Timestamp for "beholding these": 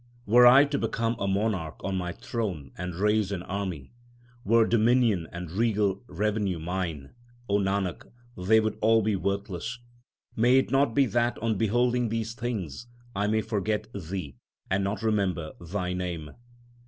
11.55-12.33